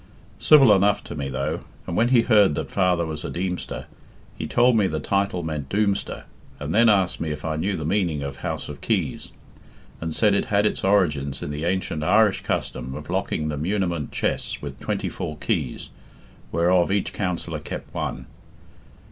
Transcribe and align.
Civil 0.39 0.73
enough 0.75 1.03
to 1.03 1.13
me 1.15 1.29
though, 1.29 1.61
and 1.85 1.95
when 1.95 2.07
he 2.07 2.21
heard 2.23 2.55
that 2.55 2.71
father 2.71 3.05
was 3.05 3.23
a 3.23 3.29
Deemster, 3.29 3.85
he 4.35 4.47
told 4.47 4.75
me 4.75 4.87
the 4.87 4.99
title 4.99 5.43
meant 5.43 5.69
Doomster, 5.69 6.23
and 6.59 6.73
then 6.73 6.89
asked 6.89 7.21
me 7.21 7.29
if 7.29 7.45
I 7.45 7.55
knew 7.55 7.77
the 7.77 7.85
meaning 7.85 8.23
of 8.23 8.37
'House 8.37 8.67
of 8.67 8.81
Keys,' 8.81 9.29
and 10.01 10.15
said 10.15 10.33
it 10.33 10.45
had 10.45 10.65
its 10.65 10.83
origin 10.83 11.35
in 11.39 11.51
the 11.51 11.65
ancient 11.65 12.01
Irish 12.03 12.41
custom 12.41 12.95
of 12.95 13.11
locking 13.11 13.49
the 13.49 13.57
muniment 13.57 14.11
chests 14.11 14.59
with 14.59 14.79
twenty 14.79 15.07
four 15.07 15.37
keys, 15.37 15.89
whereof 16.51 16.91
each 16.91 17.13
counsellor 17.13 17.59
kept 17.59 17.93
one. 17.93 18.25